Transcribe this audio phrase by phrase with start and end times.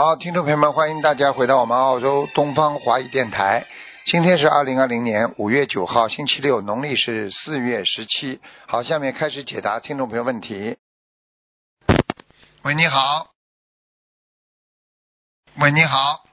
[0.00, 3.66] 好，听众朋友们，欢迎大家回到我们澳洲东方华语电台。
[4.04, 8.40] 今天是二零二零年五月九号，星期六，农历是四月十七。
[8.68, 10.78] 好，下面开始解答听众朋友问题。
[12.62, 13.34] 喂，你好。
[15.56, 16.24] 喂，你好。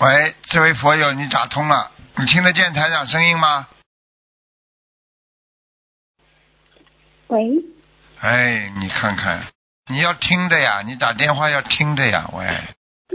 [0.00, 3.68] 喂，这位佛友，你打通了，你听得见台长声音吗？
[7.26, 7.62] 喂，
[8.20, 9.46] 哎，你看看，
[9.88, 12.46] 你要听的呀，你打电话要听的呀，喂。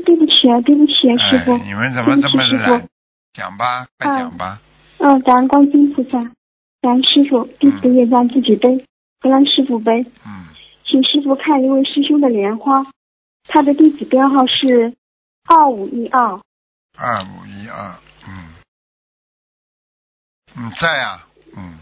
[0.06, 1.56] 对不起啊，对不起啊，师傅。
[1.56, 2.88] 哎，你们怎么这么懒？
[3.34, 4.60] 讲吧，快讲吧。
[4.98, 6.20] 嗯，感恩观世音菩萨，
[6.82, 8.86] 感恩师傅，弟子的业障自己背，
[9.20, 10.06] 不让师傅背。
[10.26, 10.48] 嗯，
[10.86, 12.86] 请师傅看一位师兄的莲花，
[13.48, 14.94] 他的地址编号是
[15.48, 16.40] 二五一二。
[16.98, 17.96] 二五一二，
[18.28, 18.54] 嗯，
[20.56, 21.80] 嗯，在啊，嗯，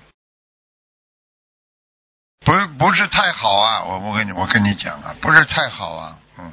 [2.43, 6.51] 不是不是太好啊，我我跟你我跟你讲啊，不是太好啊，嗯。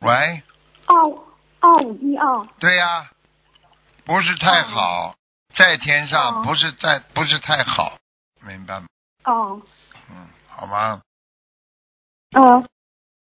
[0.00, 0.42] 喂，
[0.86, 0.96] 二
[1.60, 3.10] 二五一二，对呀、
[4.04, 5.14] 不是太好，
[5.54, 7.98] 在天上哦不是在不是太好，
[8.46, 8.86] 明白吗？
[9.24, 9.60] 哦，
[10.10, 11.02] 嗯，好吗？
[12.32, 12.64] 呃，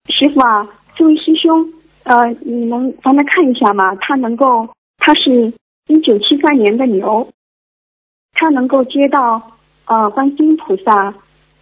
[0.07, 1.73] 师傅啊，这位师兄，
[2.05, 3.97] 呃，你能帮他看一下吗？
[3.97, 5.53] 他能够，他是
[5.89, 7.33] 一九七三年的牛，
[8.35, 9.59] 他能够接到
[9.91, 11.13] 呃观世音菩萨、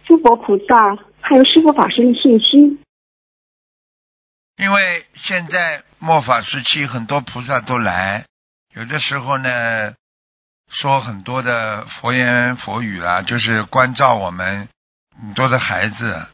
[0.05, 2.79] 诸佛菩萨还有师傅法师的信息。
[4.55, 8.27] 因为现在末法时期，很多菩萨都来，
[8.75, 9.95] 有的时候呢，
[10.69, 14.69] 说很多的佛言佛语啦，就是关照我们
[15.19, 16.27] 很多的孩子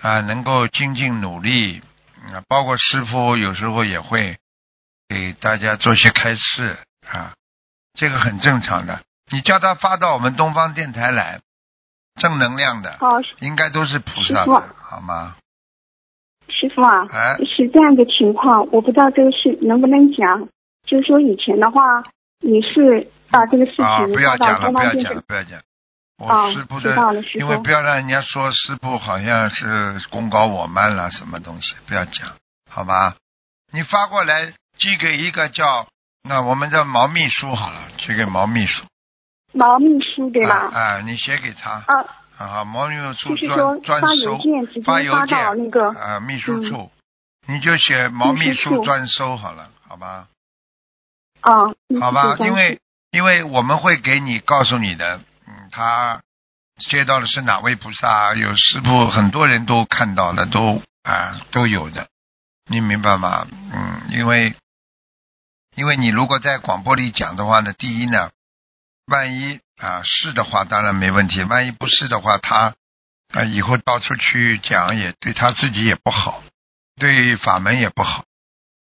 [0.00, 1.82] 啊，能够精进努力
[2.32, 4.38] 啊，包括师傅有时候也会
[5.10, 7.34] 给大家做些开示啊，
[7.92, 9.02] 这个很正常的。
[9.30, 11.40] 你叫他发到我们东方电台来，
[12.20, 15.36] 正能量的，好、应该都是菩萨的，好吗？
[16.48, 20.48] 师傅啊，哎是这样的情况，我不知道这个事能不能讲。
[20.86, 22.04] 就是说以前的话，
[22.40, 25.58] 你是把这个事啊，情不要讲了，不要讲了不要讲。
[26.18, 26.94] 我哦师傅的，
[27.34, 32.36] 因为不要让人家说师傅好像是功高我慢了什么东西，不要讲，
[32.70, 33.16] 好吧？
[33.72, 35.88] 你发过来寄给一个叫
[36.22, 38.84] 那我们的毛秘书好了，寄给毛秘书，
[39.54, 40.68] 毛秘书对吧？
[40.72, 41.82] 啊啊，你写给他。
[41.86, 42.04] 啊，
[42.36, 46.90] 啊，毛秘书就是说专专发邮收件直接发发邮件到那个啊秘书嗯处，
[47.46, 50.26] 你就写毛秘秘书专收好了，好吧？
[51.40, 51.52] 啊，
[52.00, 52.80] 好吧，因为为
[53.12, 56.20] 因为我们会给你告诉你的，嗯，他
[56.78, 62.08] 接到的是哪位菩萨，有师傅很多人都看到了，都啊都有的，
[62.68, 63.46] 你明白吗？
[63.52, 64.56] 嗯，因为
[65.76, 68.30] 因为你如果在广播里讲的话呢，第一呢，
[69.06, 72.74] 万一啊是的话，当然没问题；万一不是的话，他
[73.32, 76.42] 啊以后到处去讲也对他自己也不好，
[76.96, 78.24] 对法门也不好。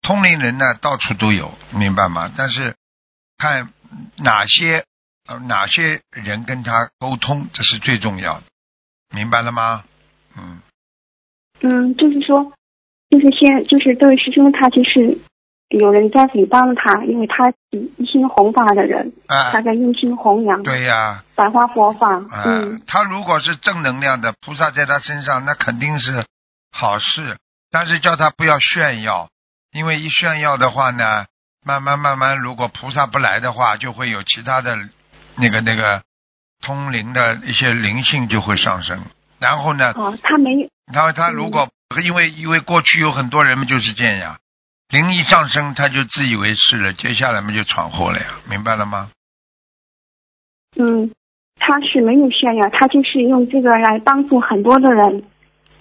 [0.03, 2.33] 通灵人呢，到处都有，明白吗？
[2.37, 2.77] 但是
[3.39, 3.73] 看
[4.17, 4.85] 哪些
[5.27, 8.45] 呃哪些人跟他沟通，这是最重要的，
[9.15, 9.85] 明白了吗？
[10.37, 10.61] 嗯，
[11.63, 12.53] 嗯，就是说，
[13.11, 15.19] 就是先就是这位师兄他就是
[15.69, 17.57] 有人在诽谤他，因为他是
[17.99, 26.25] 一心弘法的人，啊他，在用心弘扬对呀、百花佛法，啊，嗯他如果是正能量的菩萨在他身上，那肯定是
[26.71, 27.37] 好事。
[27.69, 29.29] 但是叫他不要炫耀，
[29.73, 31.27] 因为一炫耀的话呢，
[31.65, 34.79] 慢慢慢慢，如果菩萨不来的话，就会有其他的
[35.35, 36.03] 那个那个
[36.63, 39.03] 通灵的一些灵性就会上升。
[39.41, 41.69] 然后呢，哦，他没有然后他如果
[42.03, 44.39] 因为因为过去有很多人们就是这样，
[44.89, 49.11] 灵一上升他就自以为是了，接下来嘛就闯祸了呀，明白了吗？
[50.79, 51.11] 嗯，
[51.57, 55.25] 他是没有炫耀，他就是用这个来帮助很多的人，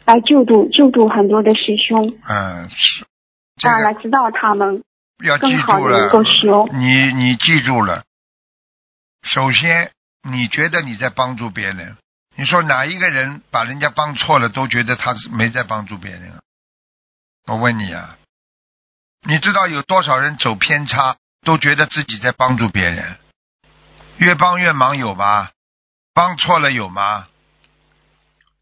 [0.06, 3.06] 来救度救度很多的师兄，嗯，是
[3.57, 4.84] 这啊，个来指导他们
[5.24, 6.10] 要记住了。
[6.74, 8.04] 你你记住了，
[9.22, 9.92] 首先
[10.24, 11.96] 你觉得你在帮助别人，
[12.36, 16.40] 你说哪一个人把人家帮错了，都觉得他是没在帮助别人啊？
[17.48, 18.18] 我问你啊，
[19.27, 23.18] 你知道有多少人走偏差，都觉得自己在帮助别人，
[24.18, 25.50] 越帮越忙有吗？
[26.13, 27.27] 帮错了有吗？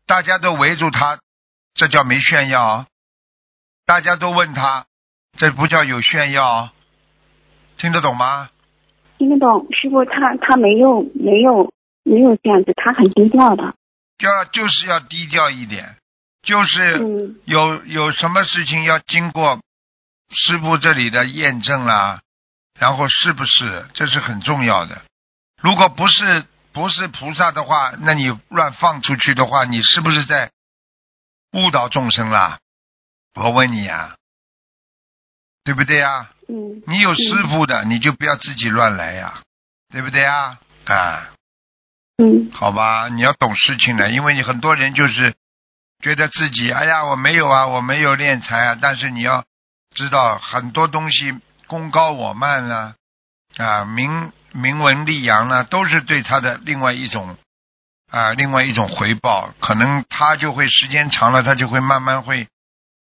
[0.05, 1.19] 大家都围住他，
[1.73, 2.87] 这叫没炫耀啊。
[3.85, 4.85] 大家都问他，
[5.37, 6.73] 这不叫有炫耀啊。
[7.77, 8.49] 听得懂吗？
[9.17, 11.73] 听得懂，师傅他他没有没有
[12.03, 13.75] 没有这样子，他很低调的。
[14.17, 15.97] 就要就是要低调一点，
[16.41, 19.59] 就是嗯有有什么事情要经过
[20.33, 22.21] 师傅这里的验证啦，
[22.79, 25.01] 然后是不是这是很重要的。
[25.61, 30.51] 如果不是不是菩萨的话，那你乱放出去的话，你是不是在
[31.53, 32.59] 误导众生啦？
[33.35, 34.15] 我问你啊、
[35.63, 36.31] 对不对啊？
[36.49, 39.41] 嗯你有师傅的，你就不要自己乱来呀，
[39.89, 40.59] 对不对啊？
[40.85, 41.31] 啊，
[42.17, 45.35] 嗯好吧，你要懂事情的，因为你很多人就是
[46.01, 49.45] 觉得自己，哎呀，我没有啊，我没有练财啊，但是你要
[49.95, 52.95] 知道，很多东西功高我慢啊，
[53.57, 57.37] 啊，名名闻利养呢、都是对他的另外一种
[58.11, 62.47] 啊，另外一种回报，可能他就会时间长了，他就会慢慢会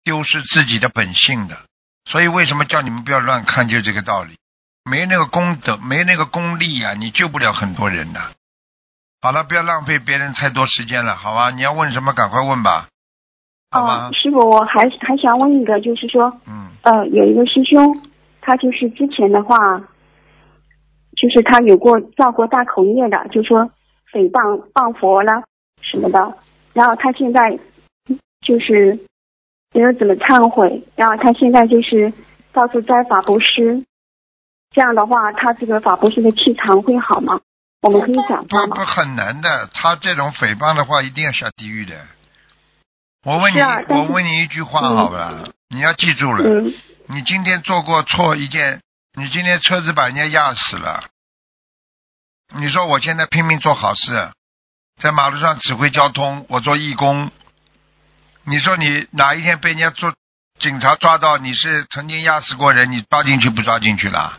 [0.05, 1.59] 丢失自己的本性的。
[2.07, 4.37] 所以为什么叫你们不要乱看，就这个道理。
[4.85, 8.33] 没那个功德，没那个功力啊，你救不了很多人的。
[9.21, 11.51] 好了，不要浪费别人太多时间了，好吧？
[11.51, 12.89] 你要问什么，赶快问吧，
[13.71, 14.11] 哦，？
[14.13, 18.03] 师傅，我还还想问一个，就是说，嗯，呃，有一个师兄，
[18.41, 19.57] 他就是之前的话，
[21.17, 23.71] 就是他有过造过大口业的，就说
[24.13, 25.45] 诽谤谤佛了
[25.81, 26.35] 什么的，
[26.73, 27.59] 然后他现在
[28.41, 28.99] 就是
[29.73, 32.13] 没有怎么忏悔，然后他现在就是
[32.53, 33.85] 到处摘法布施，
[34.73, 37.41] 这样的话，他这个法布施的气场会好吗？
[37.83, 38.85] 我们可以讲他不不吗？
[38.85, 41.95] 很难的，他这种诽谤的话，一定要下地狱的。
[43.23, 46.73] 我问你，啊我问你一句话好了，你要记住了，嗯
[47.07, 48.81] 你今天做过错一件，
[49.15, 51.05] 你今天车子把人家压死了，
[52.57, 54.31] 你说我现在拼命做好事，
[55.03, 57.31] 在马路上指挥交通，我做义工，
[58.45, 60.15] 你说你哪一天被人家做
[60.59, 64.39] 警察抓到，你是曾经压死过人，你抓进去不抓进去了？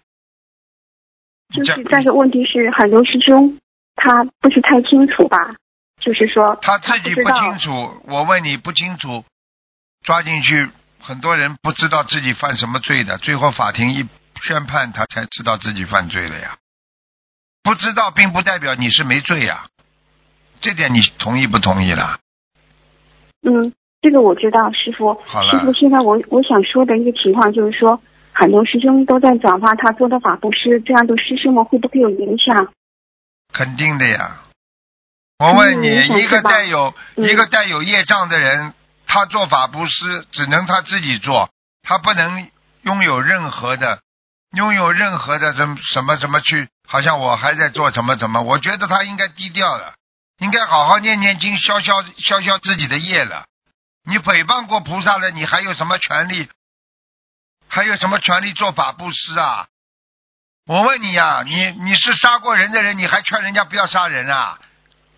[1.54, 3.60] 就是，但是问题是，很多师兄
[3.96, 5.38] 他不是太清楚吧？
[6.02, 9.24] 就是说他自己不清楚，我问你不清楚，
[10.04, 10.68] 抓进去，
[11.00, 14.06] 很多人不知道自己犯什么罪的，最后法庭一
[14.42, 16.58] 宣判，他才知道自己犯罪了呀。
[17.64, 19.68] 不知道并不代表你是没罪呀，
[20.60, 22.18] 这点你同意不同意啦？
[23.44, 23.72] 嗯，
[24.02, 25.14] 这个我知道，师傅。
[25.26, 28.02] 好了师傅，现在我我想说的一个情况就是说，
[28.34, 32.74] 很多师兄都在转发他做的法布施，这样对师兄们会不会有影响？
[33.54, 34.40] 肯定的呀。
[35.42, 38.76] 我问你，嗯一个带有、嗯一个带有业障的人，
[39.08, 41.50] 他做法布施只能他自己做，
[41.82, 42.52] 他不能
[42.84, 44.04] 拥有任何的
[44.52, 48.44] 拥有任何的什么什么什么去，好像我还在做什么什么。
[48.44, 49.96] 我觉得他应该低调了，
[50.38, 53.46] 应该好好念念经，消消消消自己的业了。
[54.06, 56.48] 你诽谤过菩萨了，你还有什么权利？
[57.68, 59.66] 还有什么权利做法布施啊？
[60.68, 64.60] 我问你呀、你你是杀过人的人，你还劝人家不要杀人啊？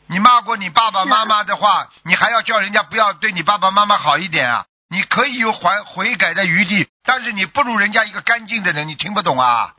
[0.08, 4.66] 你骂过你爸爸妈妈的话，你还要叫人家不要对你爸爸妈妈好一点啊？
[4.90, 9.74] 你可以有还悔改的余地，但是你不如人家一个干净的人，你听不懂啊？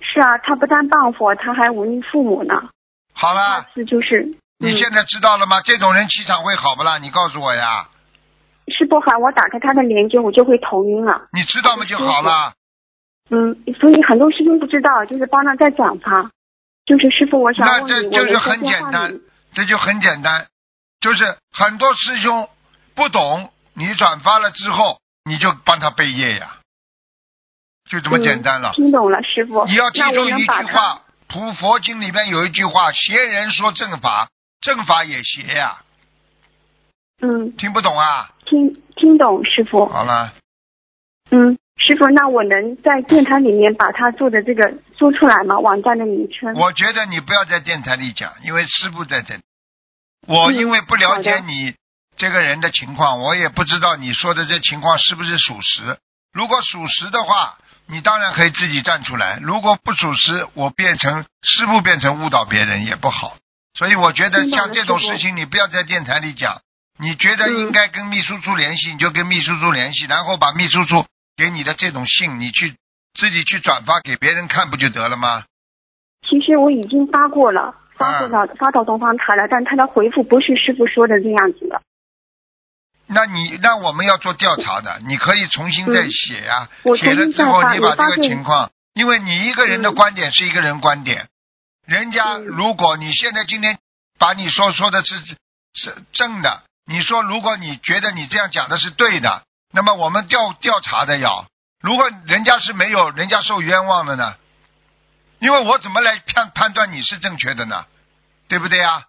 [0.00, 2.54] 是啊，他不但谤佛，他还忤逆父母呢。
[3.14, 4.22] 好了下，次就是，
[4.58, 5.60] 嗯，你现在知道了吗？
[5.62, 6.98] 这种人气场会好不啦？
[6.98, 7.88] 你告诉我呀，
[8.68, 11.28] 是不好我打开他的链接，我就会头晕了。
[11.32, 12.52] 你知道吗就好了。
[13.30, 16.30] 嗯，所以很多师兄不知道，就是帮他在转发。
[16.90, 19.20] 就是师傅，我想那这就是很简单，
[19.52, 20.48] 这就很简单，
[21.00, 22.48] 就是很多师兄
[22.96, 26.56] 不懂，你转发了之后，你就帮他背业呀，
[27.88, 28.74] 就这么简单了嗯。
[28.74, 29.64] 听懂了，师傅。
[29.66, 30.94] 你要记住一句话，
[31.28, 34.28] 《普佛经》里面有一句话：邪人说正法，
[34.60, 35.82] 正法也邪呀、
[37.22, 38.30] 嗯，听不懂啊？
[38.46, 39.86] 听听懂，师傅。
[39.86, 40.34] 好了，
[41.30, 44.62] 嗯，师傅，那我能在电台里面把他做的这个
[44.98, 45.58] 说出来吗？
[45.58, 46.54] 网站的名称。
[46.54, 49.40] 我觉得你不要在电台里讲，因为师傅在这里。
[50.28, 51.74] 我嗯因为不了解你
[52.16, 55.96] 这个人的情况，我也不知道你说的这情况是不是属实。
[56.34, 57.56] 如果属实的话，
[57.86, 63.36] 你当然可以自己站出来；如果不属实，我变成师傅变成误导别人也不好。
[63.78, 66.60] 所以我觉得像这种事情，你不要在电台里讲。
[66.98, 71.06] 你觉得嗯应该跟秘书处联系，你就跟秘书处联系，然后把秘书处
[71.40, 72.76] 给你的这种信，你去
[73.18, 75.44] 自己去转发给别人看，不就得了吗？
[76.20, 81.80] 其实我已经发过了，发过啊了，发到东方台了，但他的回复不是师傅说的这样子的。
[83.06, 86.68] 那你那我们要做调查的，你可以重新再写呀、
[86.98, 91.26] 写了之后你把这个情况，因为你一个人的嗯观点是一个人观点，
[91.86, 93.78] 人家嗯如果你现在今天
[94.18, 95.16] 把你说说的是
[95.72, 101.46] 是正的，你说如果你觉得你这样讲的是对的，那么我们调调查的要，
[101.80, 104.34] 如果人家是没有，人家受冤枉的呢？
[105.38, 107.86] 因为我怎么来判判断你是正确的呢？
[108.48, 109.04] 对不对呀？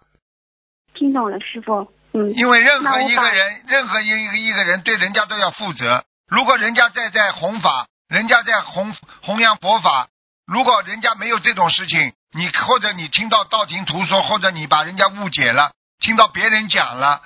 [0.94, 1.92] 听懂了，师傅。
[2.14, 6.04] 嗯，因为任何一个人，任何一个一个人对人家都要负责。
[6.28, 10.08] 如果人家在在弘法，人家在弘弘扬佛法，
[10.46, 17.22] 如果人家没有这种事情，你或者你听到道听途说，或者你把人家误解了，听到别人讲了，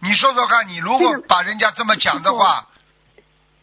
[0.00, 2.66] 你说说看，你如果把人家这么讲的话，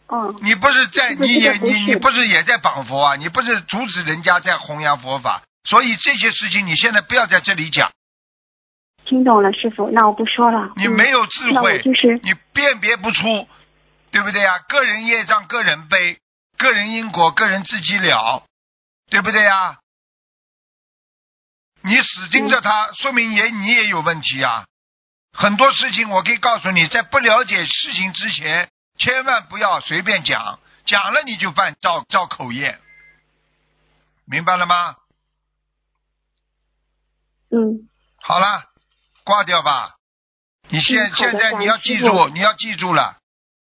[0.06, 3.16] 嗯，你不是在这个你也你你不是也在绑佛啊？
[3.16, 5.42] 你不是阻止人家在弘扬佛法？
[5.64, 7.92] 所以这些事情你现在不要在这里讲，
[9.04, 10.72] 听懂了，师傅，那我不说了。
[10.76, 13.48] 嗯你没有智慧，就是你辨别不出，
[14.10, 14.58] 对不对呀？
[14.68, 16.18] 个人业障个人背，
[16.56, 18.44] 个人因果个人自己了，
[19.10, 19.78] 对不对呀？
[21.82, 24.64] 你死盯着他，说明也你也有问题啊。
[25.38, 28.68] 很多事情我可以告诉你，在不了解事情之前，
[28.98, 32.76] 千万不要随便讲，讲了你就犯造造口业，
[34.26, 34.96] 明白了吗？
[37.52, 37.88] 嗯
[38.20, 38.64] 好了，
[39.22, 39.94] 挂掉吧。
[40.70, 43.20] 你现、嗯现在你要记住，你要记住了，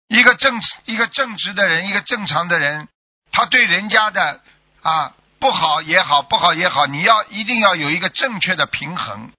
[0.08, 2.88] 一个正一个正直的人，一个正常的人，
[3.32, 4.42] 他对人家的
[4.82, 9.32] 啊不好也好，不好也好，你要一定要有一个正确的平衡。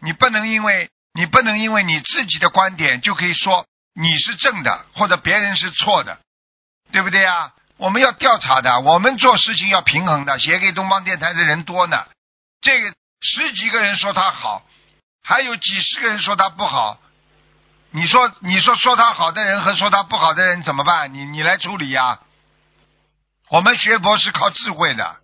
[0.00, 6.20] 你不能因为你不能因为你自己的观点就可以说你是正的，或者别人是错的，
[6.92, 7.54] 对不对呀？
[7.78, 10.38] 我们要调查的，我们做事情要平衡的。
[10.38, 12.04] 写给东方电台的人多呢，
[12.60, 12.92] 这个
[13.22, 14.62] 十几个人说他好，
[15.22, 17.00] 还有几十个人说他不好。
[17.92, 21.14] 你说，你说说他好的人和说他不好的人怎么办？
[21.14, 22.20] 你你来处理呀。
[23.48, 25.16] 我们学佛是靠智慧的，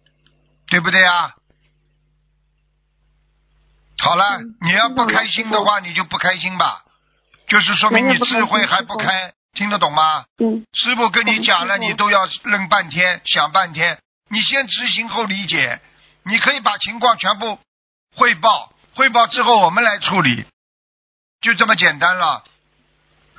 [0.69, 1.35] 对不对呀？
[4.03, 6.83] 好了，嗯你要不开心的话，你就不开心吧，
[7.47, 10.25] 就是说明你智慧还不开，听得懂吗？
[10.43, 13.99] 嗯师傅跟你讲了，你都要愣半天，想半天。
[14.29, 15.81] 你先执行后理解，
[16.25, 17.61] 你可以把情况全部
[18.17, 20.47] 汇报，汇报之后我们来处理，
[21.41, 22.43] 就这么简单了。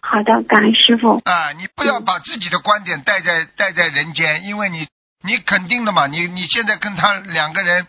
[0.02, 1.20] 好的，感恩师傅。
[1.26, 4.88] 啊，你不要嗯把自己的观点带在带在人间，因为你
[5.24, 7.88] 你肯定的嘛，你你现在跟他两个人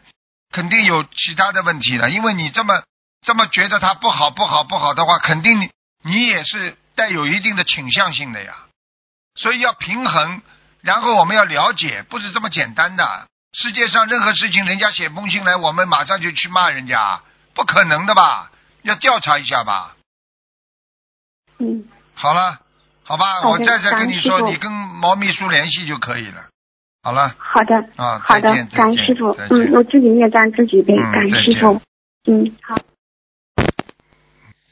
[0.54, 2.84] 肯定有其他的问题了，因为你这么
[3.26, 5.68] 这么觉得他不好不好不好的话，肯定你
[6.04, 8.54] 你也是带有一定的倾向性的呀，
[9.34, 10.42] 所以要平衡，
[10.80, 13.26] 然后我们要了解，不是这么简单的。
[13.52, 17.20] 世界上任何事情，人家写封信来，我们马上就去骂人家，
[17.52, 18.52] 不可能的吧？
[18.82, 19.96] 要调查一下吧。
[21.58, 22.60] 嗯，好了，
[23.02, 26.46] 好吧，我再再跟你说，你跟毛秘书联系就可以了。
[27.04, 29.30] 好了，好的，啊，好的再见，，再见感恩师傅。
[29.50, 31.82] 嗯，我自己念章自己背，嗯感恩师傅。
[32.24, 32.76] 嗯，好。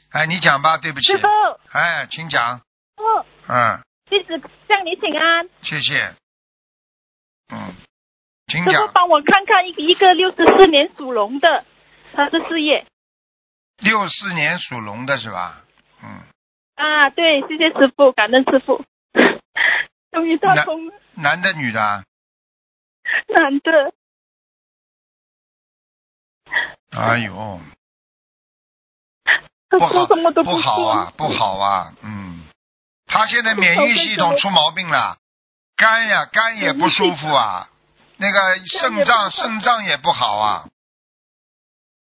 [0.09, 1.19] 哎，你讲吧，对不起师。
[1.19, 1.27] 傅，
[1.69, 2.57] 哎，请讲。
[2.97, 5.47] 哦，嗯，弟子向你请安。
[5.61, 6.15] 谢谢。
[7.53, 7.75] 嗯，
[8.47, 8.93] 请讲师傅。
[8.93, 11.63] 帮我看看一一个六十四年属龙的，
[12.13, 12.87] 他的事业。
[13.77, 15.61] 六四年属龙的是吧？
[16.03, 16.09] 嗯，
[16.77, 18.83] 啊，对，谢谢师傅，感恩师傅。
[20.11, 22.03] 终于打通了，男的女的啊？
[23.27, 23.93] 男的。
[26.91, 27.59] 哎呦，
[29.69, 32.45] 他不好说什么都不好啊，不好啊，嗯，
[33.07, 35.17] 他现在免疫系统出毛病了，
[35.75, 37.69] 肝呀肝也不舒服啊，
[38.17, 40.69] 那个肾脏肾脏也不好啊，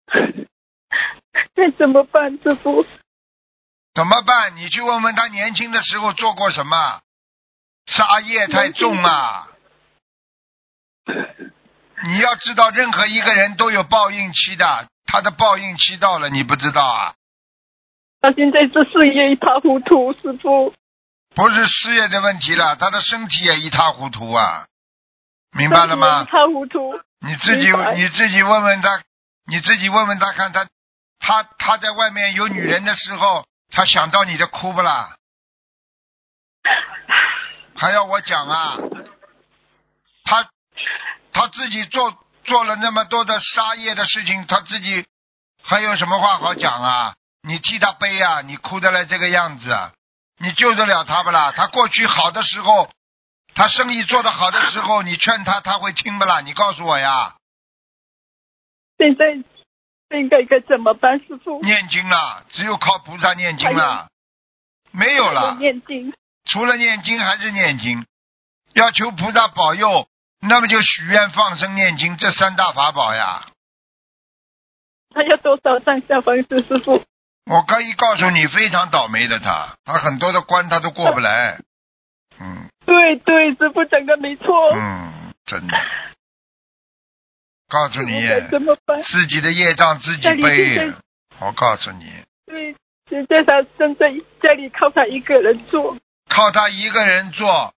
[1.56, 2.86] 那怎么办，师傅？
[3.96, 4.56] 怎么办？
[4.58, 7.02] 你去问问他年轻的时候做过什么，
[7.88, 9.48] 杀业太重啊。
[12.06, 17.14] 你要知道，任何一个人都有报应期的，他的报应期到了，你不知道啊？
[18.22, 20.74] 他现在这事业一塌糊涂，师傅。
[21.36, 24.66] 不是事业的问题了，他的身体也一塌糊涂啊，
[25.54, 26.26] 明白了吗一？
[26.26, 27.00] 塌糊涂。
[27.20, 29.02] 你自己你自己问问他，
[29.48, 30.68] 你自己问问他看他，
[31.20, 35.16] 他他在外面有女人的时候，他想到你的哭不啦？
[37.76, 38.78] 还要我讲啊？
[41.32, 45.06] 他他自己做做了那么多的杀业的事情，他自己
[45.64, 47.16] 还有什么话好讲啊？
[47.44, 49.92] 你替他背啊，你哭得来这个样子啊，
[50.40, 51.52] 你救得了他不啦？
[51.56, 52.90] 他过去好的时候，
[53.54, 56.42] 他生意做得好的时候，你劝他，他会听不啦？
[56.42, 57.36] 你告诉我呀。
[58.98, 59.26] 现在
[60.18, 61.62] 应该该怎么办，师傅？
[61.62, 64.08] 念经了，只有靠菩萨念经了，
[64.92, 65.56] 没有了。
[65.60, 66.12] 念经。
[66.46, 68.06] 除了念经还是念经，
[68.74, 70.08] 要求菩萨保佑，
[70.48, 73.46] 那么就许愿、放生、念经这三大法宝呀。
[75.10, 77.04] 他要多少上下方式，师傅？
[77.46, 81.60] 我可以告诉你，非常倒霉的他，他很多的关他都过不来。
[82.40, 84.72] 嗯对对，师傅讲的没错。
[84.76, 85.74] 嗯，真的。
[87.68, 89.02] 告诉你，怎么办？
[89.04, 90.94] 自己的业障自己背。
[91.40, 92.12] 我告诉你，
[92.46, 92.76] 对，
[93.10, 94.10] 现在他正在
[94.42, 95.98] 家里靠他一个人做。
[96.30, 97.74] 靠他一个人做，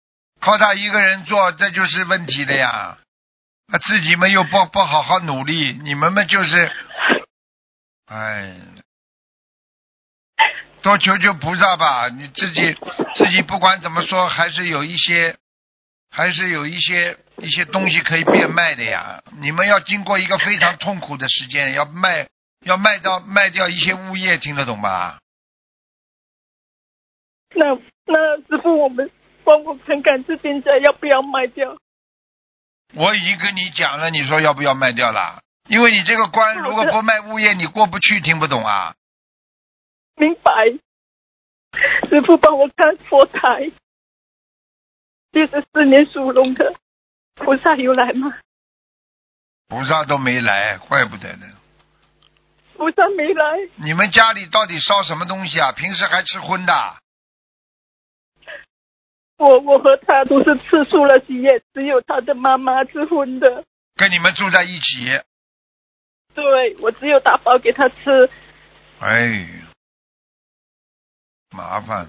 [0.46, 3.00] 靠他一个人做，这就是问题的呀。
[3.66, 6.72] 啊，自己们又不不好好努力，你们们就是，
[8.06, 8.56] 哎，
[10.84, 12.78] 多求求菩萨吧，你自己
[13.16, 15.36] 自己不管怎么说，还是有一些，
[16.12, 19.24] 还是有一些一些东西可以变卖的呀。
[19.42, 22.28] 你们要经过一个非常痛苦的时间，要卖
[22.66, 25.18] 要卖到卖掉一些物业，听得懂吧？
[27.56, 27.66] 那
[28.06, 29.10] 那师傅，我们
[29.46, 31.78] 帮我看看这边家要不要卖掉？
[32.94, 35.42] 我已经跟你讲了，你说要不要卖掉了？
[35.68, 38.94] 因为你这个关如果不卖物业，你过不去，听不懂啊？
[40.16, 40.52] 明白。
[42.08, 43.72] 师傅帮我看佛台，
[45.32, 46.74] 六十四年属龙的
[47.36, 48.38] 菩萨有来吗？
[49.68, 51.48] 菩萨都没来，怪不得呢。
[52.78, 55.72] 菩萨没来，你们家里到底烧什么东西啊？
[55.72, 56.74] 平时还吃荤的？
[59.38, 63.64] 我我和他都是吃素了几夜，只有他的妈妈吃荤的。
[63.96, 65.22] 跟你们住在一起？
[66.34, 68.30] 对我只有打包给他吃，
[69.00, 69.48] 哎，
[71.52, 72.08] 麻烦。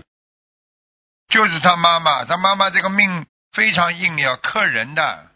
[1.28, 5.30] 就是他妈妈，他妈妈这个命非常硬，要克人的。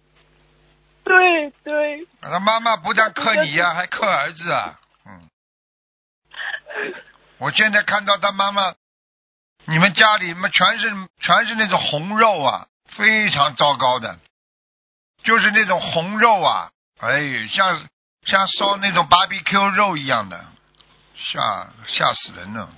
[1.04, 4.80] 对对，他妈妈不但克你呀、还克儿子啊。
[5.06, 5.30] 嗯，
[7.38, 8.74] 我现在看到他妈妈，
[9.66, 10.90] 你们家里面全是
[11.20, 14.18] 全是那种红肉啊，非常糟糕的，
[15.22, 17.86] 就是那种红肉啊，哎，像
[18.26, 20.44] 像烧那种 barbecue 肉一样的，
[21.14, 22.70] 吓吓死人了。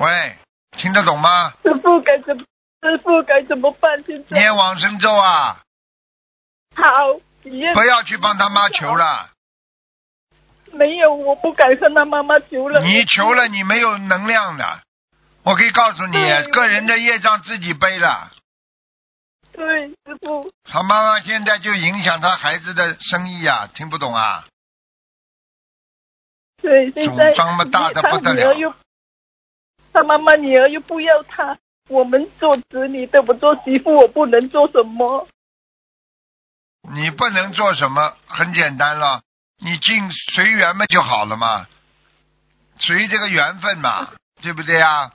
[0.00, 0.38] 喂，
[0.76, 1.52] 听得懂吗？
[1.62, 2.44] 师傅该怎么？
[2.80, 4.02] 师傅该怎么办？
[4.04, 5.62] 现在念往生咒啊，
[6.74, 6.82] 好，
[7.42, 9.30] 不要去帮他妈求了。
[10.72, 12.80] 没有，我不敢向他妈妈求了。
[12.80, 14.82] 你求了，你没有能量的。
[15.42, 16.12] 我可以告诉你，
[16.52, 18.32] 个人的业障自己背了。
[19.52, 24.44] 对，师傅，他妈妈现在就影响他孩子的生意啊，听不懂啊？
[26.60, 28.74] 对，现在主张嘛大得不得了他女儿又，
[29.92, 35.26] 他妈妈女儿又不要他，我们做子女的，我做媳妇，我不能做什么。
[36.94, 39.22] 你不能做什么，很简单了，
[39.58, 41.66] 你尽随缘嘛就好了嘛，
[42.78, 45.12] 随这个缘分嘛，对不对啊？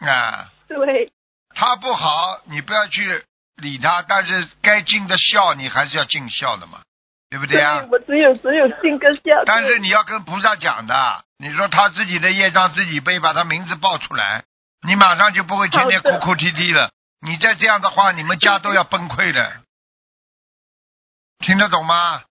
[0.00, 1.10] 啊，对，
[1.54, 3.24] 他不好，你不要去
[3.56, 6.82] 理他，但是该尽的孝，你还是要尽孝的嘛，
[7.30, 7.86] 对不对啊？
[7.90, 9.44] 我只有只有尽个孝。
[9.46, 14.44] 但是你要跟菩萨讲的，你说他自己的业障自己背，把他名字报出来，
[14.86, 16.90] 你马上就不会天天哭哭啼啼了。
[17.22, 19.62] 你再这样的话，你们家都要崩溃的。
[21.38, 22.22] 听得懂吗？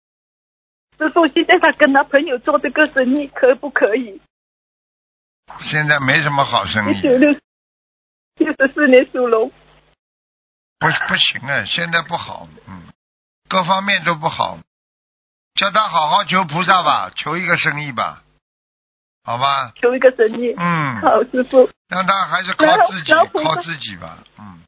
[0.97, 4.21] 师傅，现在他跟他朋友做这个生意可不可以？
[5.69, 7.31] 现在没什么好生意，一九六
[8.37, 9.51] 六十四年属龙，
[10.79, 12.83] 不不行啊，现在不好，嗯，
[13.47, 14.59] 各方面都不好。
[15.55, 18.23] 叫他好好求菩萨吧，求一个生意吧，
[19.23, 19.71] 好吧？
[19.79, 20.53] 求一个生意。
[20.57, 21.69] 嗯，好，师傅。
[21.87, 24.17] 让他还是靠自己靠自己吧。
[24.37, 24.59] 嗯，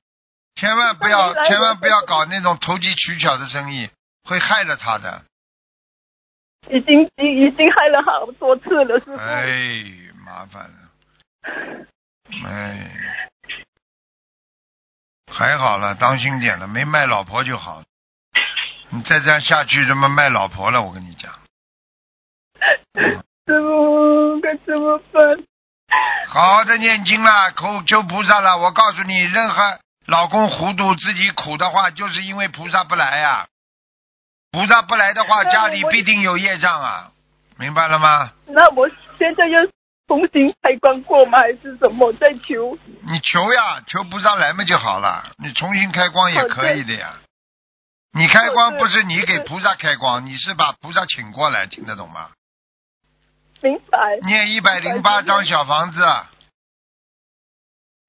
[0.55, 3.89] 千万不要，千万不要搞那种投机取巧的生意，
[4.23, 5.23] 会害了他的。
[6.69, 9.15] 已经已已经害了好多次了，师傅。
[9.17, 9.83] 哎，
[10.25, 10.77] 麻烦了。
[12.45, 12.91] 哎，
[15.31, 17.83] 还好了，当心点了，没卖老婆就好。
[18.89, 21.31] 你再这样下去，他妈卖老婆了，我跟你讲。
[23.45, 25.43] 师傅该怎么办？
[26.27, 28.57] 好好的念经啦，求求菩萨了。
[28.57, 33.47] 我告诉你，任何老公糊涂自己苦的话，就是因为菩萨不来呀、
[34.51, 37.11] 菩萨不来的话，家里必定有业障啊，
[37.57, 38.31] 明白了吗？
[38.47, 39.59] 那我现在要
[40.07, 41.39] 重新开光过吗？
[41.39, 42.77] 还是什么再求？
[43.01, 45.31] 你求呀，求菩萨来嘛就好了。
[45.37, 47.19] 你重新开光也可以的呀。
[48.13, 52.29] 你开光不是你给菩萨开光，你是把菩萨请过来，听得懂吗？
[53.61, 54.17] 明白。
[54.25, 56.01] 念一百零八张小房子，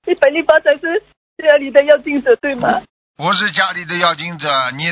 [0.07, 1.03] 一百零八才是
[1.37, 2.83] 家里的要经者对吗？
[3.17, 4.91] 不是家里的要经者，你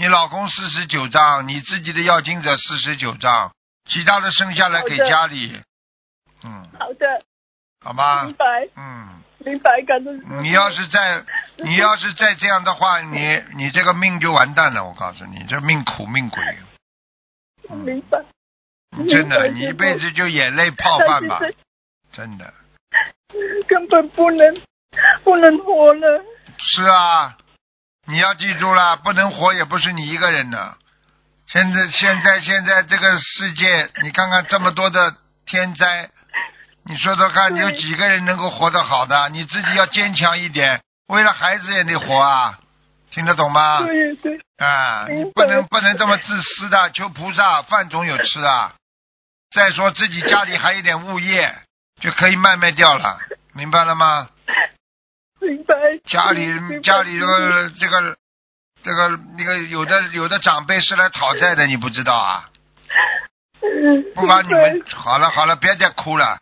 [0.00, 3.52] 你老公四十九张，你自己的要经者四十九张，
[3.86, 5.60] 其他的剩下来给家里。
[6.42, 7.22] 嗯，好的，
[7.84, 8.24] 好吧。
[8.24, 8.46] 明，白。
[8.76, 10.42] 嗯，明白，感恩。
[10.42, 11.22] 你要是再
[11.58, 16.42] 你要是再这样的话，你你这个命就完蛋了，我告诉你，这命苦命鬼，
[17.68, 18.24] 明白，
[19.06, 21.40] 真的，你一辈子就眼泪泡饭吧
[22.10, 22.54] 真的。
[23.68, 24.62] 根本不能
[25.22, 26.24] 不能活了。
[26.56, 27.36] 是啊，
[28.10, 30.76] 你要记住了，不能活也不是你一个人的。
[31.46, 35.14] 现在现在现在这个世界，你看看这么多的
[35.46, 36.10] 天灾，
[36.84, 39.28] 你说说看，有几个人能够活得好的？
[39.30, 42.58] 你自己要坚强一点，为了孩子也得活啊，
[43.10, 43.78] 听得懂吗？
[43.84, 48.74] 对对，啊，你不能不能这么自私的，求菩萨饭总有吃啊。
[49.54, 51.52] 再说自己家里还有点物业，
[52.00, 53.18] 就可以卖卖掉了，
[53.52, 54.28] 明白了吗？
[55.50, 55.74] 明白。
[56.04, 58.16] 家里家里这个这个
[58.84, 62.50] 这个那个有的有的长辈是来讨债的，你不知道啊？
[63.62, 66.38] 嗯不把你们好了好了，别再哭了，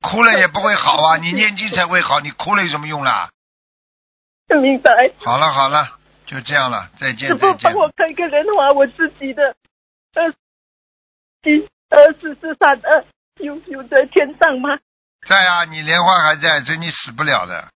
[0.00, 1.16] 哭了也不会好啊！
[1.18, 3.30] 你念经才会好，你哭了有什么用啦？
[4.60, 4.90] 明白。
[5.18, 7.74] 好了好了，就这样了，再见师再见傅帮。
[7.74, 9.54] 我开个人话，我自己的
[10.14, 10.32] 二
[11.42, 13.04] 七二四四三二
[13.36, 14.70] 有有在天上吗？
[15.28, 17.70] 在啊，你莲花还在，所以你死不了的。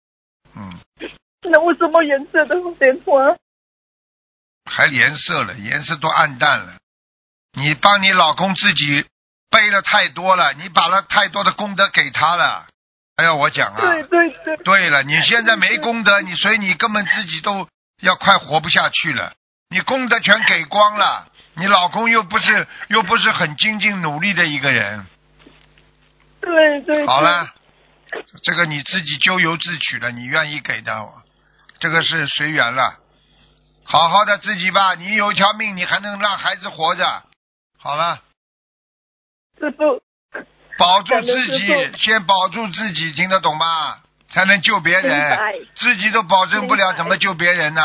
[1.43, 3.37] 嗯，那为什么颜色的莲花？
[4.65, 6.75] 还颜色了，颜色都暗淡了。
[7.53, 9.07] 你帮你老公自己
[9.49, 12.67] 背了太多了，你把了太多的功德给他了，
[13.17, 13.81] 还要我讲啊？
[13.81, 17.69] 对对对，对了，你现在没功德，你所以你根本自己都
[18.03, 19.33] 要快活不下去了。
[19.69, 25.07] 你功德全给光了，你老公又不是又不是很精进努力的一个人。
[26.41, 27.07] 对对。
[27.07, 27.55] 好了，
[28.43, 31.09] 这个你自己咎由自取了，你愿意给的，
[31.79, 32.99] 这个是随缘了。
[33.85, 37.23] 好好的自己吧，你有一条命，你还能让孩子活着。
[37.79, 38.21] 好了，
[39.61, 40.03] 师傅，
[40.79, 43.99] 保住自己，先保住自己，听得懂吗？
[44.29, 45.39] 才能救别人。
[45.77, 47.81] 自己都保证不了，怎么救别人呢？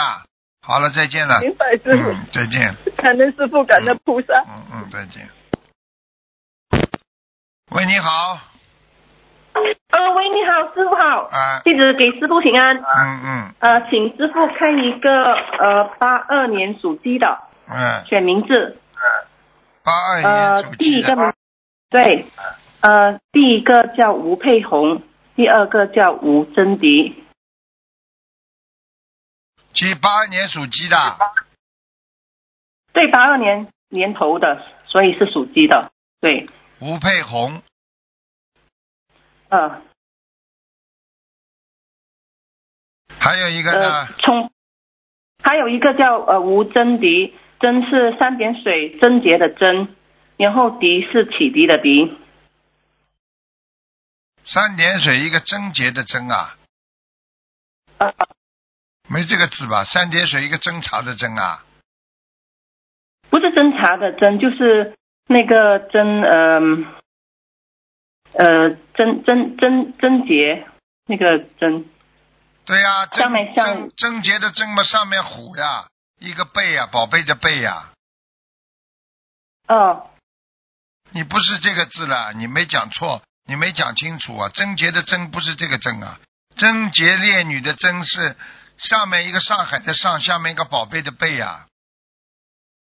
[0.64, 1.40] 好了，再见了。
[1.42, 2.76] 明白师傅，嗯，再见。
[2.98, 4.34] 感恩师傅，感恩菩萨。
[4.48, 5.30] 嗯嗯，再见。
[7.72, 8.51] 喂，你好。
[9.54, 12.78] 呃，喂，你好，师傅好，啊，弟子给师傅请安。
[12.78, 18.78] 嗯嗯呃，请师傅看一个呃八二年属鸡的嗯，选名字。
[19.84, 20.78] 八二呃年属，鸡的。
[20.78, 21.34] 第一个名
[21.90, 22.26] 对，
[22.82, 25.02] 呃，第一个叫吴佩红，
[25.36, 27.24] 第二个叫吴珍迪。
[29.74, 30.96] 鸡八二年属鸡的。
[32.94, 35.92] 对，八二年年头的，所以是属鸡的。
[36.22, 36.48] 对，
[36.80, 37.62] 吴佩红，
[39.52, 39.82] 呃
[43.20, 43.80] 还有一个呢？
[43.80, 44.52] 呃，，冲，
[45.44, 49.96] 还有一个叫呃吴真迪，真是三点水贞洁的贞，
[50.38, 52.18] 然后迪是启迪的迪。
[54.46, 56.58] 三点水一个贞洁的贞啊，
[58.00, 58.12] 呃。
[59.10, 59.84] 没这个字吧？
[59.84, 61.66] 三点水一个侦查的侦啊，
[63.30, 64.96] 不是侦查的侦，就是
[65.28, 66.60] 那个贞，呃，
[68.34, 70.66] 呃，贞贞贞贞洁
[71.06, 71.86] 那个贞，
[72.66, 75.88] 对呀、贞上面像贞贞洁的贞嘛，上面虎呀，
[76.20, 77.92] 一个贝呀，宝贝的贝呀，
[79.68, 80.10] 哦，
[81.12, 86.18] 你不是这个字了，你没讲错，你没讲清楚啊，贞洁的贞不是这个贞啊，
[86.56, 88.38] 贞洁烈女的贞是
[88.78, 91.66] 上面一个上海的上，下面一个宝贝的贝呀、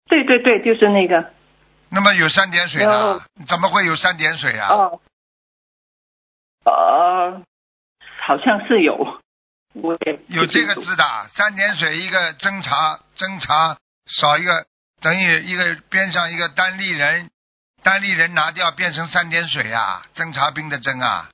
[0.08, 1.32] 对对对，就是那个，
[1.88, 2.90] 那么有三点水有。
[2.90, 4.68] 的，怎么会有三点水啊？
[4.70, 5.00] 哦，
[6.66, 7.42] 呃，
[8.20, 9.20] 好像是有，
[9.74, 14.66] 我也有这个字的，三点水一个侦查，侦查少一个，
[15.00, 17.30] 等于一个边上一个单立人，
[17.84, 21.30] 单立人拿掉变成三点水啊，侦察兵的侦啊，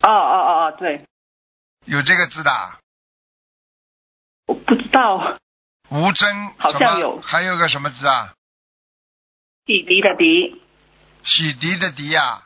[0.00, 1.04] 哦哦哦哦，对，
[1.86, 2.78] 有这个字的，
[4.46, 5.36] 我不知道，
[5.90, 7.20] 吴征好像有。
[7.20, 8.34] 还有个什么字啊？
[9.66, 10.60] 洗涤的涤，
[11.24, 12.42] 洗涤的涤呀、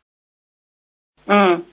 [1.27, 1.67] 嗯，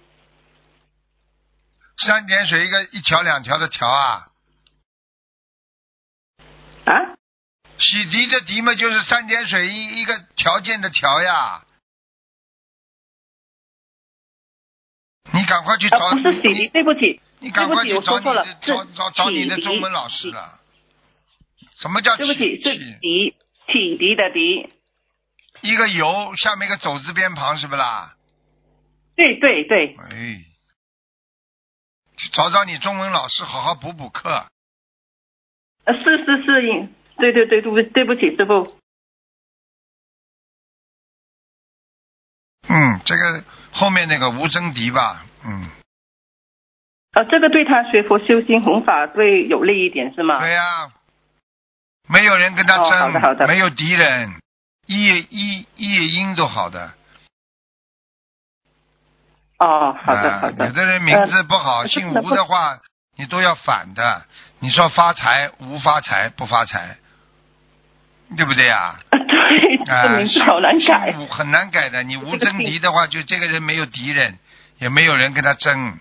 [1.97, 4.27] 三点水一个一条两条的条啊，
[6.85, 7.15] 啊，
[7.77, 11.65] 洗涤的涤嘛就是三点水一一个条件的条呀。
[15.33, 20.59] 你赶快去找，啊，不是洗涤，对不起，你赶快去找你的找找找你的中文老师了。
[21.79, 22.79] 什么叫对不起，是启？
[22.79, 23.33] 涤，
[23.67, 24.69] 启迪的涤，
[25.61, 28.15] 一个油下面一个走字边旁是不啦？
[29.15, 30.43] 对对对，哎，
[32.17, 34.47] 去找找你中文老师，好好补补课。
[35.85, 38.77] 呃，是是是，应对对对对不对不起，师傅。
[42.69, 45.69] 嗯，这个后面那个吴征迪吧，嗯，
[47.11, 50.39] 呃，这个对他学佛修心弘法对有利一点是吗？
[50.39, 50.91] 对呀、
[52.07, 54.41] 没有人跟他哦争，好的好的没有敌人，
[54.87, 56.95] 一叶一一叶鹰都好的。
[59.63, 60.71] 哦，好的啊好的有。
[60.73, 62.79] 的人名字不好，呃姓吴的话，
[63.15, 64.23] 你都要反的。
[64.59, 66.97] 你说发财，吴发财，不发财，
[68.35, 70.03] 对不对呀、 对，啊？
[70.03, 72.03] 这名字好难改很难改的。
[72.03, 74.37] 你吴这个姓征敌的话，就这个人没有敌人，
[74.79, 75.97] 也没有人跟他争。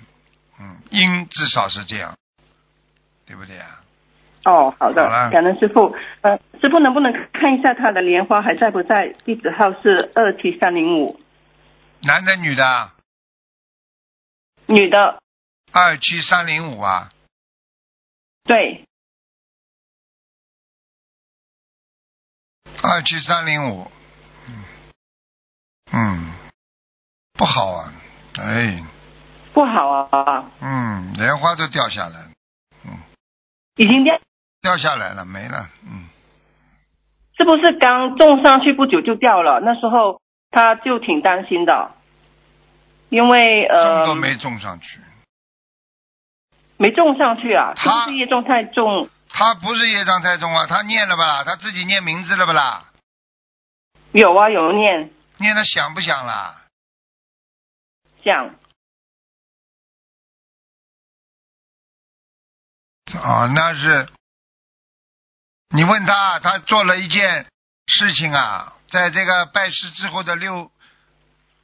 [0.60, 2.14] 嗯，应至少是这样。
[3.24, 3.66] 对不对啊？
[4.44, 5.94] 哦，好的感恩师傅。
[6.22, 9.14] 呃，师傅能不能看一下他的莲花还在不在？
[9.24, 11.20] 地址号是二七三零五，
[12.02, 12.90] 男的女的？
[14.66, 15.20] 女的，
[15.72, 17.10] 二七三零五啊，
[18.44, 18.84] 对，
[22.82, 23.90] 二七三零五，
[24.48, 24.64] 嗯，
[25.92, 26.32] 嗯，
[27.34, 27.92] 不好啊，
[28.38, 28.82] 哎，
[29.52, 32.20] 不好啊，嗯，莲花都掉下来。
[32.20, 32.30] 了，
[33.76, 34.20] 已经掉，
[34.60, 36.08] 掉下来了，没了，嗯，
[37.36, 39.60] 是不是刚种上去不久就掉了？
[39.60, 40.20] 那时候
[40.50, 41.94] 他就挺担心的，
[43.12, 44.98] 因为种呃都没种上去。
[46.78, 49.06] 没种上去啊，是他不是业障太重？
[49.28, 51.44] 他不是业障太重啊，他念了吧啦？
[51.44, 52.90] 他自己念名字了吧啦？
[54.12, 56.62] 有啊，有念念的响不响啦？
[58.24, 58.54] 想
[63.20, 64.08] 啊，那是
[65.68, 67.46] 你问他，他做了一件
[67.88, 70.72] 事情啊，在这个拜师之后的六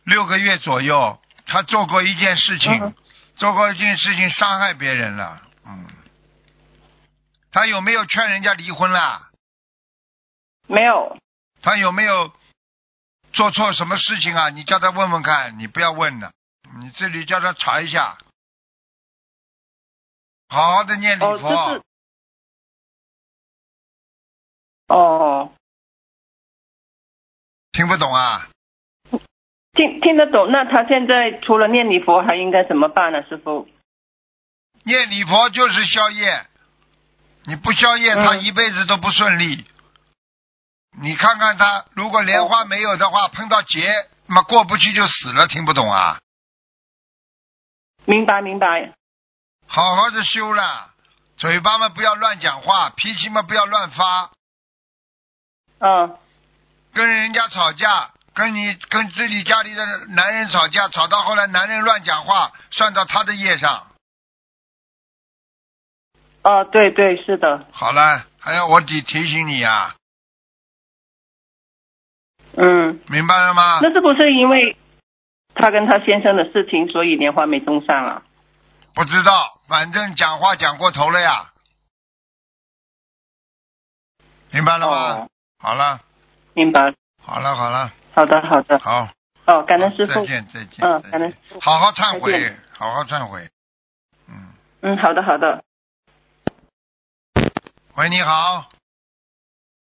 [0.05, 2.95] 六个月左右，他做过一件事情，嗯
[3.37, 5.87] 做过一件事情伤害别人了，嗯，
[7.51, 9.31] 他有没有劝人家离婚啦？
[10.67, 11.17] 没有？
[11.63, 12.33] 他有没有
[13.33, 14.51] 做错什么事情啊？
[14.51, 16.33] 你叫他问问看，你不要问了，
[16.79, 18.19] 你这里叫他查一下，
[20.49, 21.49] 好好的念礼哦，佛。
[21.51, 21.83] 就是
[24.89, 25.53] 哦，
[27.73, 28.49] 听不懂啊？
[29.79, 30.51] 听听得懂。
[30.51, 33.23] 那他现在除了念礼佛，还应该怎么办呢？
[33.29, 33.69] 师傅？
[34.83, 36.47] 念礼佛就是消业，
[37.45, 39.65] 你不消业，嗯他一辈子都不顺利。
[41.01, 43.89] 你看看他，如果莲花没有的话，碰到劫，
[44.27, 45.47] 那么过不去就死了。
[45.47, 46.19] 听不懂啊？
[48.05, 48.93] 明白明白。
[49.69, 50.91] 好好的修了，
[51.37, 54.33] 嘴巴嘛不要乱讲话，脾气嘛不要乱发，
[55.79, 56.17] 嗯，
[56.93, 63.89] 跟人家吵架，跟你跟自己家里的男人吵架，吵到后来男人乱讲话，算到他的业上。
[66.45, 67.67] 哦，对对，是的。
[67.73, 69.97] 好了，还要我提提醒你啊，
[72.57, 73.81] 嗯，明白了吗？
[73.83, 74.77] 那是不是因为
[75.57, 78.23] 他跟他先生的事情，所以莲花没种上啊？
[78.95, 81.51] 不知道，反正讲话讲过头了呀，
[84.53, 84.95] 明白了吗？
[84.95, 86.01] 哦，好了，
[86.55, 86.95] 明白。
[87.21, 88.77] 好了，好了，好的好的。
[88.81, 89.09] 好，
[89.47, 90.13] 哦，感恩师傅。
[90.13, 93.49] 再见，再见，嗯感恩师傅好好忏悔，好好忏悔。
[94.27, 94.35] 嗯，
[94.81, 95.63] 嗯，好的好的。
[97.95, 98.69] 喂，你好，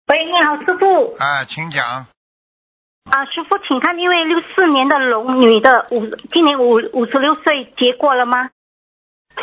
[0.08, 1.86] 喂，你好，师傅哎，请讲。
[1.86, 8.50] 啊，师傅，请看，因为六四年的龙女的五，今年五五十六岁，结过了吗？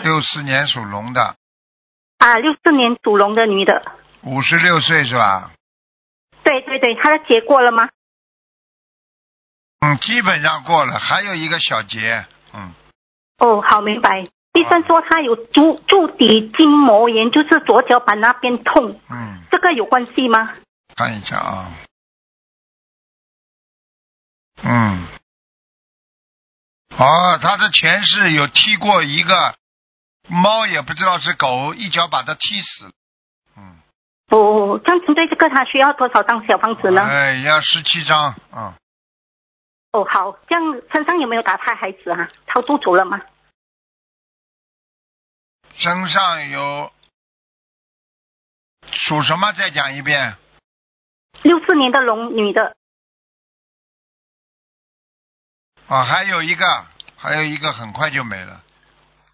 [0.03, 1.37] 六四年属龙的，
[2.19, 3.85] 啊，六四年属龙的女的，
[4.23, 5.53] 五十六岁是吧？
[6.43, 7.89] 对对对，她的结过了吗？
[9.81, 12.73] 嗯，基本上过了，还有一个小节，嗯，
[13.39, 14.21] 哦，好，明白。
[14.53, 20.55] 医生说他有足足底筋膜炎，就是左脚板那边痛，嗯，这个有关系吗？
[20.97, 21.73] 看一下啊，
[24.63, 25.07] 嗯，
[26.99, 29.55] 哦，他的前世有踢过一个
[30.29, 32.91] 猫，也不知道是狗，一脚把他踢死了，
[33.57, 33.79] 嗯，
[34.29, 37.03] 哦，这样针对这个，他需要多少张小方子呢？
[37.03, 38.75] 哎，要十七张，嗯，
[39.93, 42.31] 哦，好，这样身上有没有打胎孩子啊？
[42.47, 43.21] 超度走了吗？
[45.75, 46.93] 身上有
[48.93, 49.53] 属什么？
[49.53, 50.37] 再讲一遍。
[51.43, 52.77] 六四年的龙女的，
[55.89, 56.65] 啊，还有一个，
[57.17, 58.63] 还有一个很快就没了。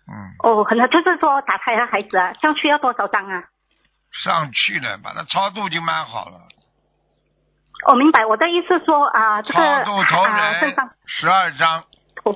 [0.09, 3.49] 嗯，哦，可能就是说打胎的孩子啊，上去要多少张啊？
[4.13, 6.49] 上去了，把它超度就蛮好了。
[7.89, 11.85] 我、明白，我的意思说啊，这个超度头啊身上人十二张，
[12.23, 12.33] 头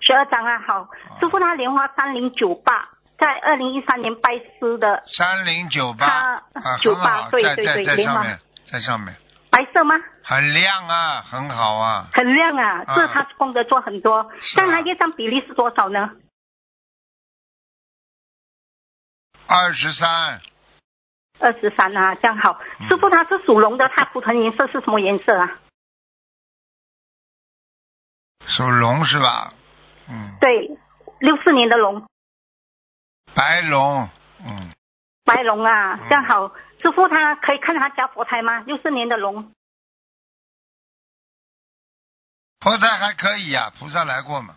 [0.00, 0.88] 十二张啊，好，
[1.20, 5.02] 师傅他莲花三零九八，在二零一三年拜师的。
[5.06, 6.42] 三零九八。
[6.82, 8.38] 九，八对对对在上面，
[8.70, 9.14] 在上面。
[9.50, 9.94] 白色吗？
[10.22, 12.06] 很亮啊，很好啊。
[12.12, 12.94] 很亮啊，啊。
[12.94, 16.10] 是他功德做很多，但他业障比例是多少呢？
[19.48, 20.40] 二十三，
[21.40, 22.60] 二十三啊，这样好。
[22.78, 25.58] 嗯师傅他是属龙的，他图腾颜色是什么颜色啊？
[28.46, 29.52] 属龙是吧？
[30.08, 30.76] 嗯，对，
[31.20, 32.04] 六四年的龙，
[33.34, 34.08] 白龙，
[34.40, 34.72] 嗯，
[35.24, 36.48] 白龙啊，嗯这样好。
[36.82, 38.60] 师傅他可以看他家佛台吗？
[38.60, 39.52] 六四年的龙，
[42.60, 44.54] 佛台还可以呀、菩萨来过嘛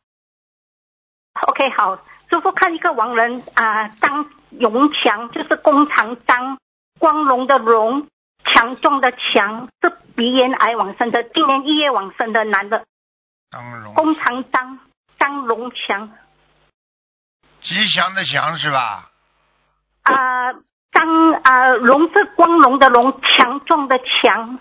[1.47, 1.97] ？OK，好，
[2.29, 6.57] 师傅看一个亡人啊、张永强，就是工长张，
[7.03, 8.07] 光荣的荣，
[8.45, 12.85] 强壮的强，是鼻咽癌往生的，今年一月往生的男的，
[13.51, 14.79] 张荣，工长张，
[15.19, 16.11] 张荣强
[17.61, 19.09] 吉祥的祥是吧？
[20.03, 20.53] 啊、
[20.93, 24.59] 张啊、荣是光荣的荣，强壮的强，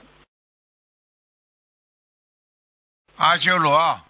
[3.19, 4.01] 阿修罗，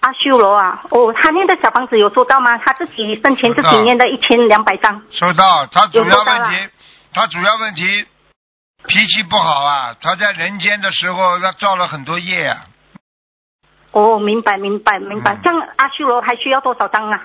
[0.00, 2.58] 阿修罗啊，哦，他念的小房子有收到吗？
[2.58, 5.04] 他自己生前自己念的一千两百张。
[5.12, 5.66] 收到。
[5.66, 6.72] 他主要有收到了问题，
[7.12, 8.06] 他主要问题
[8.86, 9.96] 脾气不好啊。
[10.00, 12.66] 他在人间的时候，他造了很多业啊。
[13.92, 15.36] 哦，明白明白明白。
[15.42, 17.20] 像阿修罗还需要多少张啊？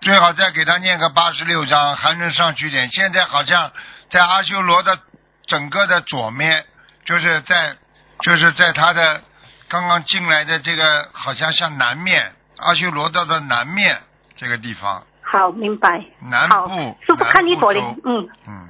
[0.00, 2.90] 最好再给他念个八十六章，还能上去点。
[2.90, 3.70] 现在好像
[4.08, 4.98] 在阿修罗的
[5.46, 6.64] 整个的左面，
[7.04, 7.76] 就是在
[8.20, 9.22] 就是在他的
[9.68, 13.96] 刚刚进来的这个，好像像南面阿修罗道的南面
[14.36, 16.04] 这个地方，好，明白。
[16.20, 18.68] 南，部师傅看一朵南莲部，嗯，嗯，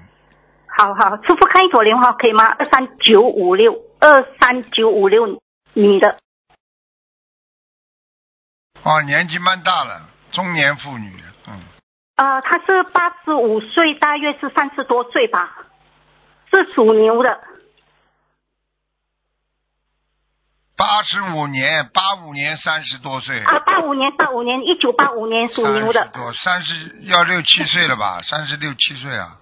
[0.74, 2.44] 好好，师傅看一朵莲花可以吗？
[2.44, 5.40] 二三九五六，二三九五六，
[5.74, 6.16] 女的，
[8.82, 11.12] 哦，年纪蛮大了，中年妇女，
[11.46, 11.60] 嗯，
[12.16, 15.66] 呃，她是八十五岁，大约是三十多岁吧，
[16.50, 17.38] 是属牛的，
[20.76, 28.22] 八十五年，八五年三十多岁，啊，八五年，八五年，一九八五年属牛的30，多，三十要六七岁了吧？
[28.22, 29.38] 三十六七岁啊。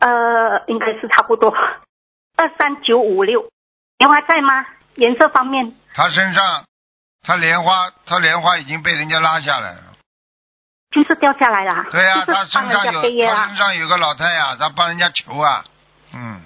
[0.00, 1.54] 呃，应该是差不多，
[2.36, 3.48] 二三九五六，
[3.98, 4.66] 莲花在吗？
[4.96, 6.64] 颜色方面，他身上，
[7.22, 9.82] 他莲花，他莲花已经被人家拉下来了。
[10.90, 13.56] 就是掉下来了，对呀、就是他身上有，他身。
[13.56, 15.64] 上有个老太呀、他帮人家求啊，
[16.12, 16.42] 嗯。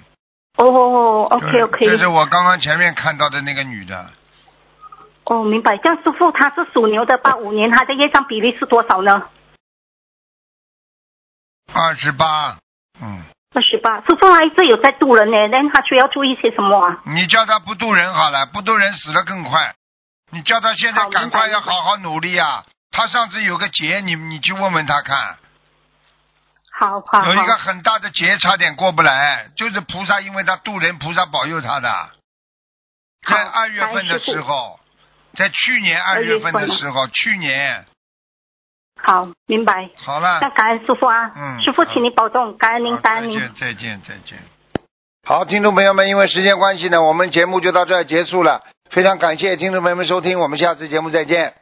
[0.57, 4.11] 哦，OK OK 这是我刚刚前面看到的那个女的，
[5.25, 5.75] 哦，明白。
[5.77, 9.29] 这样师傅他是属牛的，八五年他的业障比例是多少呢？
[11.73, 12.59] 二十八，
[13.01, 13.23] 嗯，
[13.55, 14.01] 二十八。
[14.01, 17.01] 师傅他一直有在渡人呢，那他需要注意些什么啊？
[17.05, 19.73] 你叫他不渡人好了，不渡人死得更快。
[20.31, 22.65] 你叫他现在赶快要好好努力啊！
[22.91, 25.37] 他上次有个劫，你你去问问他看，
[26.73, 32.09] 好好有一个，很大的劫差点过不来，就是菩萨因为他渡人，菩萨保佑他的。
[33.27, 34.79] 在二月份的时候，
[35.35, 37.85] 在去年二月份的时候，去年
[39.01, 39.89] 好明白。
[39.97, 43.39] 好了那，感恩师傅啊，嗯师傅请您保重，感恩您，感恩您。
[43.39, 44.39] 再见，再见，再见。
[45.27, 48.63] 好，听众朋友们，因为时间关系呢，我们节目就到这儿结束了。
[48.89, 51.53] 非常感谢听众朋友们收听，我们下次节目再见。